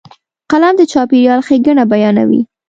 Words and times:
قلم 0.51 0.73
د 0.77 0.81
چاپېریال 0.91 1.39
ښېګڼه 1.47 1.83
بیانوي 1.91 2.41